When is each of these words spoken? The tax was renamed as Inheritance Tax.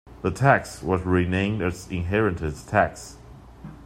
The 0.23 0.31
tax 0.31 0.81
was 0.81 1.03
renamed 1.03 1.61
as 1.61 1.87
Inheritance 1.91 2.63
Tax. 2.63 3.19